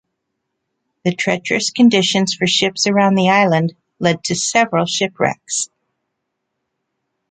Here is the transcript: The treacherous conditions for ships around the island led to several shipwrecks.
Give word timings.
The 1.05 1.13
treacherous 1.13 1.69
conditions 1.69 2.33
for 2.33 2.47
ships 2.47 2.87
around 2.87 3.13
the 3.13 3.29
island 3.29 3.75
led 3.99 4.23
to 4.23 4.35
several 4.35 4.87
shipwrecks. 4.87 5.69